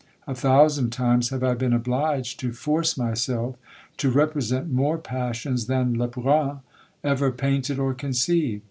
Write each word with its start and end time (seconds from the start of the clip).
A 0.25 0.33
thousand 0.33 0.89
times 0.89 1.29
have 1.29 1.43
I 1.43 1.53
been 1.53 1.73
obliged 1.73 2.39
to 2.39 2.53
force 2.53 2.97
myself 2.97 3.55
to 3.97 4.09
represent 4.09 4.73
more 4.73 4.97
passions 4.97 5.67
than 5.67 5.95
Le 5.95 6.07
Brun 6.07 6.61
ever 7.03 7.31
painted 7.31 7.77
or 7.77 7.93
conceived. 7.93 8.59